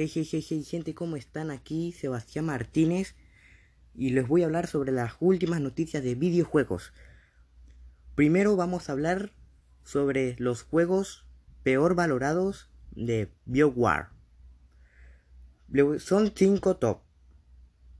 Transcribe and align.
Hey, 0.00 0.10
hey, 0.14 0.26
hey, 0.32 0.46
hey, 0.48 0.64
gente, 0.64 0.94
¿cómo 0.94 1.16
están? 1.16 1.50
Aquí 1.50 1.92
Sebastián 1.92 2.46
Martínez 2.46 3.16
y 3.94 4.12
les 4.12 4.26
voy 4.26 4.40
a 4.40 4.46
hablar 4.46 4.66
sobre 4.66 4.92
las 4.92 5.12
últimas 5.20 5.60
noticias 5.60 6.02
de 6.02 6.14
videojuegos. 6.14 6.94
Primero 8.14 8.56
vamos 8.56 8.88
a 8.88 8.92
hablar 8.92 9.30
sobre 9.84 10.36
los 10.38 10.62
juegos 10.62 11.26
peor 11.64 11.96
valorados 11.96 12.70
de 12.92 13.30
BioWare. 13.44 14.06
Son 15.98 16.32
5 16.34 16.76
top. 16.78 17.02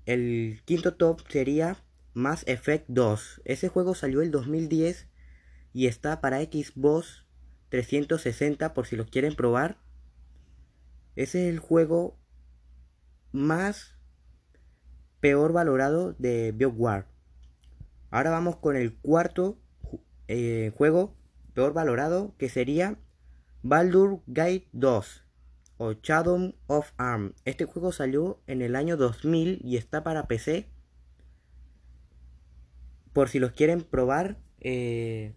El 0.06 0.62
quinto 0.64 0.94
top 0.94 1.20
sería 1.28 1.84
Mass 2.14 2.44
Effect 2.46 2.86
2. 2.88 3.42
Ese 3.44 3.68
juego 3.68 3.94
salió 3.94 4.22
el 4.22 4.30
2010 4.30 5.06
y 5.74 5.86
está 5.86 6.22
para 6.22 6.40
Xbox 6.40 7.26
360 7.68 8.72
por 8.72 8.86
si 8.86 8.96
lo 8.96 9.04
quieren 9.04 9.36
probar. 9.36 9.89
Ese 11.21 11.46
es 11.46 11.52
el 11.52 11.59
juego 11.59 12.16
más 13.30 13.95
peor 15.20 15.52
valorado 15.52 16.15
de 16.15 16.52
BioWare. 16.52 17.05
Ahora 18.11 18.30
vamos 18.30 18.56
con 18.56 18.74
el 18.74 18.97
cuarto 18.97 19.59
eh, 20.28 20.73
juego 20.75 21.14
peor 21.52 21.75
valorado 21.75 22.34
que 22.38 22.48
sería 22.48 22.98
Baldur 23.62 24.23
Gate 24.28 24.66
2 24.73 25.25
o 25.77 25.92
Shadow 25.92 26.55
of 26.69 26.91
Arm. 26.97 27.34
Este 27.45 27.66
juego 27.66 27.92
salió 27.92 28.41
en 28.47 28.62
el 28.62 28.75
año 28.75 28.97
2000 28.97 29.61
y 29.62 29.77
está 29.77 30.02
para 30.02 30.27
PC. 30.27 30.70
Por 33.12 33.28
si 33.28 33.41
los 33.41 33.52
quieren 33.52 33.83
probar, 33.83 34.39
eh, 34.61 35.34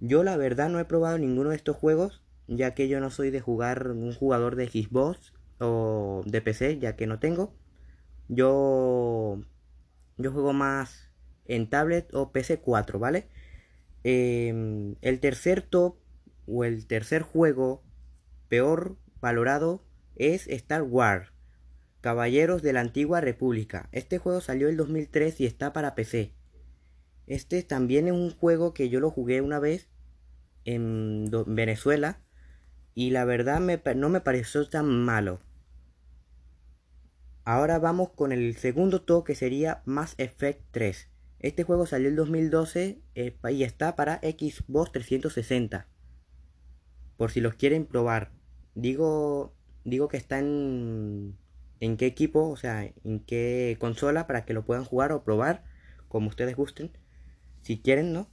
yo 0.00 0.24
la 0.24 0.36
verdad 0.36 0.68
no 0.68 0.80
he 0.80 0.84
probado 0.84 1.16
ninguno 1.16 1.50
de 1.50 1.56
estos 1.56 1.76
juegos, 1.76 2.24
ya 2.50 2.74
que 2.74 2.88
yo 2.88 3.00
no 3.00 3.10
soy 3.10 3.30
de 3.30 3.40
jugar 3.40 3.92
un 3.92 4.12
jugador 4.12 4.56
de 4.56 4.68
Xbox 4.68 5.32
o 5.60 6.22
de 6.26 6.42
PC, 6.42 6.78
ya 6.78 6.96
que 6.96 7.06
no 7.06 7.20
tengo. 7.20 7.54
Yo 8.28 9.40
yo 10.18 10.32
juego 10.32 10.52
más 10.52 11.10
en 11.46 11.70
tablet 11.70 12.12
o 12.12 12.32
PC4, 12.32 12.98
¿vale? 12.98 13.28
Em, 14.02 14.96
el 15.00 15.20
tercer 15.20 15.62
top 15.62 15.96
o 16.46 16.64
el 16.64 16.86
tercer 16.86 17.22
juego 17.22 17.82
peor 18.48 18.96
valorado 19.20 19.84
es 20.16 20.48
Star 20.48 20.82
Wars, 20.82 21.32
Caballeros 22.00 22.62
de 22.62 22.72
la 22.72 22.80
Antigua 22.80 23.20
República. 23.20 23.88
Este 23.92 24.18
juego 24.18 24.40
salió 24.40 24.68
en 24.68 24.76
2003 24.76 25.40
y 25.40 25.46
está 25.46 25.72
para 25.72 25.94
PC. 25.94 26.32
Este 27.26 27.62
también 27.62 28.08
es 28.08 28.12
un 28.12 28.30
juego 28.30 28.74
que 28.74 28.88
yo 28.88 28.98
lo 28.98 29.10
jugué 29.10 29.40
una 29.40 29.60
vez 29.60 29.88
en 30.64 31.30
Venezuela 31.46 32.20
y 32.94 33.10
la 33.10 33.24
verdad 33.24 33.60
no 33.60 34.08
me 34.08 34.20
pareció 34.20 34.68
tan 34.68 35.04
malo. 35.04 35.40
Ahora 37.44 37.78
vamos 37.78 38.10
con 38.10 38.32
el 38.32 38.56
segundo 38.56 39.02
top 39.02 39.24
que 39.24 39.34
sería 39.34 39.82
Mass 39.86 40.14
Effect 40.18 40.62
3. 40.70 41.08
Este 41.40 41.64
juego 41.64 41.86
salió 41.86 42.08
en 42.08 42.16
2012 42.16 43.00
eh, 43.14 43.36
y 43.50 43.62
está 43.62 43.96
para 43.96 44.18
Xbox 44.18 44.92
360. 44.92 45.88
Por 47.16 47.30
si 47.30 47.40
los 47.40 47.54
quieren 47.54 47.86
probar. 47.86 48.32
Digo, 48.74 49.54
digo 49.84 50.08
que 50.08 50.16
está 50.16 50.38
en, 50.38 51.36
en 51.80 51.96
qué 51.96 52.06
equipo, 52.06 52.48
o 52.48 52.56
sea, 52.56 52.84
en 52.84 53.20
qué 53.20 53.76
consola 53.80 54.26
para 54.26 54.44
que 54.44 54.52
lo 54.52 54.64
puedan 54.64 54.84
jugar 54.84 55.12
o 55.12 55.24
probar 55.24 55.64
como 56.08 56.28
ustedes 56.28 56.56
gusten 56.56 56.92
si 57.62 57.78
quieren, 57.80 58.12
¿no? 58.12 58.28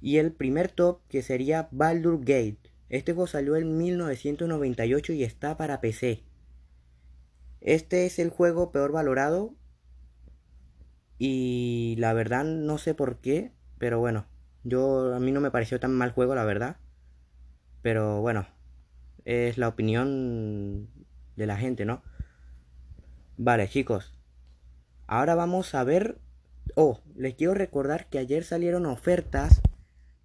Y 0.00 0.18
el 0.18 0.32
primer 0.32 0.70
top 0.70 1.00
que 1.08 1.22
sería 1.22 1.68
Baldur 1.70 2.20
Gate. 2.20 2.70
Este 2.88 3.12
juego 3.12 3.26
salió 3.26 3.56
en 3.56 3.76
1998 3.76 5.12
y 5.12 5.24
está 5.24 5.56
para 5.56 5.80
PC. 5.80 6.24
Este 7.60 8.06
es 8.06 8.18
el 8.18 8.30
juego 8.30 8.72
peor 8.72 8.92
valorado. 8.92 9.54
Y 11.18 11.96
la 11.98 12.12
verdad 12.12 12.44
no 12.44 12.78
sé 12.78 12.94
por 12.94 13.20
qué. 13.20 13.52
Pero 13.78 13.98
bueno. 13.98 14.26
Yo 14.64 15.14
a 15.14 15.20
mí 15.20 15.30
no 15.30 15.40
me 15.40 15.50
pareció 15.50 15.78
tan 15.78 15.94
mal 15.94 16.12
juego, 16.12 16.34
la 16.34 16.44
verdad. 16.44 16.76
Pero 17.82 18.20
bueno. 18.20 18.46
Es 19.24 19.58
la 19.58 19.68
opinión 19.68 20.88
de 21.36 21.46
la 21.46 21.56
gente, 21.56 21.84
¿no? 21.84 22.02
Vale, 23.36 23.68
chicos. 23.68 24.12
Ahora 25.08 25.34
vamos 25.34 25.74
a 25.74 25.84
ver 25.84 26.20
Oh, 26.74 27.00
les 27.14 27.34
quiero 27.34 27.54
recordar 27.54 28.08
que 28.08 28.18
ayer 28.18 28.44
salieron 28.44 28.86
ofertas 28.86 29.62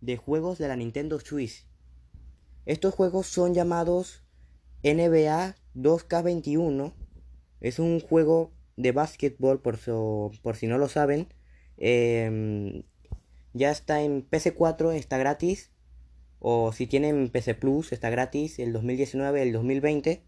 de 0.02 0.18
juegos 0.18 0.58
de 0.58 0.68
la 0.68 0.76
Nintendo 0.76 1.20
Switch. 1.20 1.66
Estos 2.66 2.94
juegos 2.94 3.28
son 3.28 3.54
llamados 3.54 4.24
NBA 4.84 5.56
2K21. 5.76 6.94
Es 7.60 7.80
un 7.80 8.00
juego 8.00 8.52
de 8.78 8.92
básquetbol, 8.92 9.62
por, 9.62 9.80
por 10.42 10.56
si 10.56 10.68
no 10.68 10.78
lo 10.78 10.88
saben. 10.88 11.28
Em, 11.78 12.84
ya 13.54 13.72
está 13.72 14.02
en 14.02 14.28
PC4, 14.30 14.94
está 14.94 15.18
gratis. 15.18 15.72
O 16.40 16.72
si 16.74 16.88
tienen 16.88 17.30
PC 17.30 17.56
Plus, 17.56 17.92
está 17.92 18.10
gratis 18.10 18.60
el 18.60 18.74
2019, 18.74 19.42
el 19.44 19.52
2020. 19.54 20.24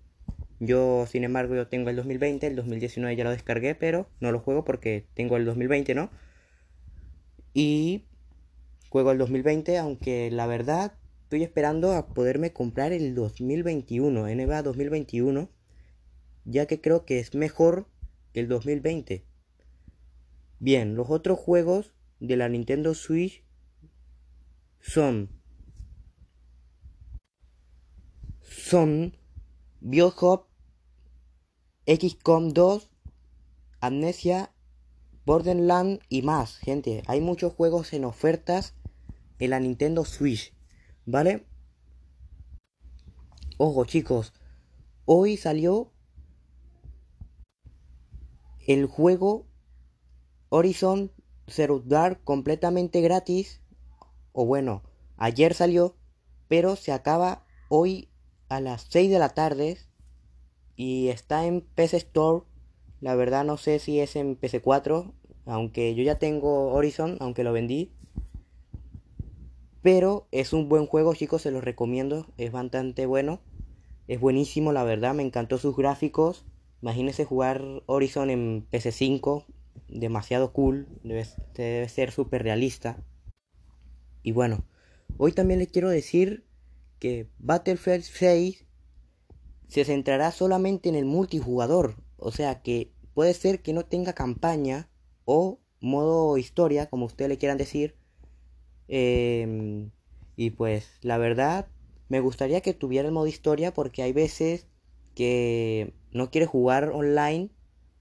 Yo, 0.60 1.06
sin 1.08 1.24
embargo, 1.24 1.56
yo 1.56 1.68
tengo 1.68 1.90
el 1.90 1.96
2020, 1.96 2.48
el 2.48 2.56
2019 2.56 3.16
ya 3.16 3.24
lo 3.24 3.32
descargué, 3.32 3.76
pero 3.76 4.08
no 4.20 4.32
lo 4.32 4.40
juego 4.40 4.64
porque 4.64 5.08
tengo 5.14 5.38
el 5.38 5.46
2020, 5.46 5.96
¿no? 5.96 6.10
Y 7.54 8.06
juego 8.90 9.12
el 9.12 9.18
2020, 9.18 9.78
aunque 9.78 10.30
la 10.32 10.48
verdad 10.48 10.94
estoy 11.34 11.46
esperando 11.46 11.94
a 11.94 12.10
poderme 12.10 12.54
comprar 12.54 12.92
el 12.92 13.16
2021, 13.16 14.28
NBA 14.28 14.62
2021, 14.62 15.50
ya 16.46 16.68
que 16.68 16.80
creo 16.80 17.06
que 17.06 17.18
es 17.18 17.34
mejor 17.34 17.88
que 18.34 18.42
el 18.42 18.48
2020. 18.48 19.26
Bien, 20.60 20.94
los 20.94 21.10
otros 21.10 21.40
juegos 21.40 21.92
de 22.20 22.38
la 22.38 22.50
Nintendo 22.50 22.94
Switch 22.94 23.44
son 24.80 25.32
son 28.44 29.18
Biohop 29.82 30.46
XCOM 31.88 32.50
2, 32.50 32.92
Amnesia, 33.80 34.54
Borderlands 35.26 36.06
y 36.10 36.22
más, 36.22 36.58
gente. 36.58 37.02
Hay 37.08 37.22
muchos 37.22 37.54
juegos 37.54 37.92
en 37.94 38.06
ofertas 38.06 38.76
en 39.40 39.50
la 39.50 39.60
Nintendo 39.60 40.06
Switch, 40.06 40.54
¿vale? 41.06 41.46
Ojo, 43.58 43.86
chicos. 43.86 44.34
Hoy 45.06 45.38
salió 45.38 45.92
el 48.66 48.86
juego 48.86 49.46
Horizon 50.50 51.12
Zero 51.48 51.82
Dark 51.86 52.24
completamente 52.24 53.02
gratis. 53.02 53.62
O 54.32 54.46
bueno, 54.46 54.84
ayer 55.18 55.54
salió, 55.54 55.96
pero 56.48 56.76
se 56.76 56.92
acaba 56.92 57.46
hoy 57.70 58.10
a 58.50 58.62
las 58.62 58.88
6 58.90 59.12
de 59.12 59.20
la 59.20 59.30
tarde 59.30 59.78
y 60.76 61.10
está 61.10 61.46
en 61.46 61.62
PC 61.62 61.98
Store. 61.98 62.46
La 63.02 63.16
verdad 63.16 63.44
no 63.44 63.58
sé 63.58 63.80
si 63.80 64.00
es 64.00 64.16
en 64.16 64.40
PC4, 64.40 65.12
aunque 65.46 65.94
yo 65.94 66.04
ya 66.04 66.20
tengo 66.20 66.74
Horizon, 66.74 67.18
aunque 67.20 67.44
lo 67.44 67.52
vendí. 67.52 67.92
Pero 69.84 70.28
es 70.32 70.54
un 70.54 70.70
buen 70.70 70.88
juego, 70.88 71.14
chicos, 71.14 71.42
se 71.42 71.52
los 71.52 71.64
recomiendo, 71.64 72.26
es 72.38 72.54
bastante 72.54 73.06
bueno. 73.06 73.42
Es 74.08 74.20
buenísimo, 74.20 74.72
la 74.72 74.86
verdad, 74.86 75.14
me 75.14 75.24
encantó 75.24 75.58
sus 75.58 75.76
gráficos. 75.76 76.46
Imagínense 76.82 77.26
jugar 77.26 77.84
Horizon 77.86 78.30
en 78.30 78.66
PC5, 78.72 79.46
demasiado 79.90 80.54
cool, 80.54 80.88
debe, 81.04 81.28
debe 81.54 81.90
ser 81.90 82.12
súper 82.12 82.44
realista. 82.44 83.04
Y 84.24 84.32
bueno, 84.32 84.64
hoy 85.18 85.34
también 85.34 85.60
les 85.60 85.68
quiero 85.68 85.90
decir 85.90 86.46
que 87.00 87.30
Battlefield 87.40 88.04
6 88.04 88.66
se 89.68 89.84
centrará 89.84 90.32
solamente 90.32 90.88
en 90.88 90.96
el 90.96 91.04
multijugador. 91.04 91.98
O 92.16 92.32
sea 92.32 92.62
que 92.62 92.94
puede 93.14 93.34
ser 93.34 93.62
que 93.62 93.74
no 93.74 93.84
tenga 93.84 94.14
campaña 94.14 94.90
o 95.26 95.60
modo 95.82 96.38
historia, 96.38 96.86
como 96.90 97.06
ustedes 97.06 97.28
le 97.28 97.38
quieran 97.38 97.58
decir. 97.58 97.98
Em, 98.88 99.92
y 100.36 100.52
pues 100.52 100.98
la 101.02 101.18
verdad, 101.18 101.68
me 102.10 102.20
gustaría 102.20 102.62
que 102.62 102.74
tuviera 102.74 103.08
el 103.08 103.14
modo 103.14 103.28
historia 103.28 103.74
porque 103.74 104.04
hay 104.04 104.14
veces 104.14 104.68
que 105.16 105.94
no 106.12 106.32
quieres 106.32 106.50
jugar 106.50 106.90
online 106.94 107.50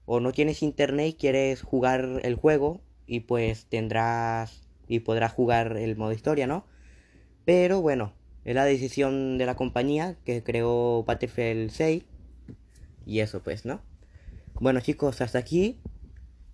o 0.05 0.19
no 0.19 0.31
tienes 0.31 0.63
internet 0.63 1.07
y 1.09 1.13
quieres 1.13 1.61
jugar 1.61 2.21
el 2.23 2.35
juego 2.35 2.81
y 3.07 3.21
pues 3.21 3.65
tendrás 3.67 4.61
y 4.87 4.99
podrás 4.99 5.33
jugar 5.33 5.77
el 5.77 5.95
modo 5.95 6.11
historia, 6.11 6.47
¿no? 6.47 6.65
Pero 7.45 7.81
bueno, 7.81 8.13
es 8.45 8.55
la 8.55 8.65
decisión 8.65 9.37
de 9.37 9.45
la 9.45 9.55
compañía 9.55 10.17
que 10.25 10.43
creó 10.43 11.03
Battlefield 11.03 11.71
6. 11.71 12.03
Y 13.05 13.19
eso 13.19 13.41
pues, 13.41 13.65
¿no? 13.65 13.81
Bueno 14.59 14.79
chicos, 14.79 15.21
hasta 15.21 15.39
aquí. 15.39 15.79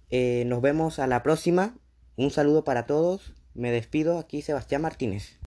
Eh, 0.09 0.43
nos 0.47 0.61
vemos 0.61 0.99
a 0.99 1.07
la 1.07 1.23
próxima. 1.23 1.77
Un 2.15 2.31
saludo 2.31 2.63
para 2.63 2.85
todos. 2.85 3.33
Me 3.59 3.71
despido 3.71 4.19
aquí 4.19 4.41
Sebastián 4.41 4.81
Martínez. 4.81 5.35